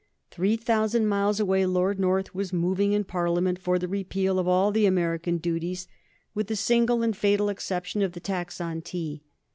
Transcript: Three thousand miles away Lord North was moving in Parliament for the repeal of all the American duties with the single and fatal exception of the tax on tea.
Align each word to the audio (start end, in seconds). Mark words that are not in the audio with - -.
Three 0.31 0.57
thousand 0.57 1.05
miles 1.05 1.39
away 1.39 1.63
Lord 1.67 1.99
North 1.99 2.33
was 2.33 2.51
moving 2.51 2.93
in 2.93 3.03
Parliament 3.03 3.59
for 3.59 3.77
the 3.77 3.87
repeal 3.87 4.39
of 4.39 4.47
all 4.47 4.71
the 4.71 4.87
American 4.87 5.37
duties 5.37 5.87
with 6.33 6.47
the 6.47 6.55
single 6.55 7.03
and 7.03 7.15
fatal 7.15 7.49
exception 7.49 8.01
of 8.01 8.13
the 8.13 8.19
tax 8.19 8.59
on 8.59 8.81
tea. 8.81 9.21